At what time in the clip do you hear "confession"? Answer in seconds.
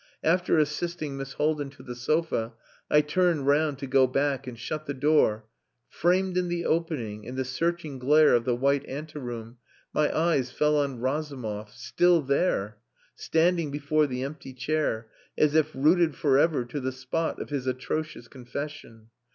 18.27-19.11